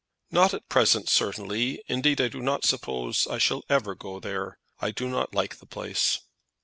"Not 0.31 0.55
at 0.55 0.67
present, 0.67 1.09
certainly. 1.09 1.83
Indeed, 1.85 2.19
I 2.21 2.27
do 2.27 2.41
not 2.41 2.65
suppose 2.65 3.27
I 3.27 3.37
shall 3.37 3.63
ever 3.69 3.93
go 3.93 4.19
there. 4.19 4.57
I 4.79 4.89
do 4.89 5.07
not 5.07 5.35
like 5.35 5.57
the 5.59 5.67
place." 5.67 6.21